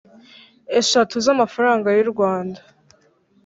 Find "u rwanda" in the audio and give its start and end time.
2.05-2.61